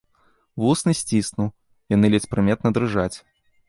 [0.63, 1.53] Вусны сціснуў,
[1.97, 3.13] яны ледзь прыметна дрыжаць.